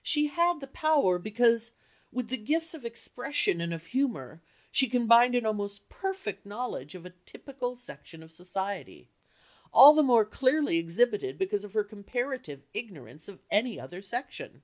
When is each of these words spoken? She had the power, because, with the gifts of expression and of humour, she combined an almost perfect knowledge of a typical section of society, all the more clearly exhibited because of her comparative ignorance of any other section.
She 0.00 0.28
had 0.28 0.60
the 0.60 0.68
power, 0.68 1.18
because, 1.18 1.72
with 2.12 2.28
the 2.28 2.36
gifts 2.36 2.72
of 2.72 2.84
expression 2.84 3.60
and 3.60 3.74
of 3.74 3.86
humour, 3.86 4.40
she 4.70 4.88
combined 4.88 5.34
an 5.34 5.44
almost 5.44 5.88
perfect 5.88 6.46
knowledge 6.46 6.94
of 6.94 7.04
a 7.04 7.10
typical 7.24 7.74
section 7.74 8.22
of 8.22 8.30
society, 8.30 9.08
all 9.72 9.92
the 9.94 10.04
more 10.04 10.24
clearly 10.24 10.78
exhibited 10.78 11.36
because 11.36 11.64
of 11.64 11.74
her 11.74 11.82
comparative 11.82 12.62
ignorance 12.74 13.26
of 13.26 13.42
any 13.50 13.80
other 13.80 14.00
section. 14.02 14.62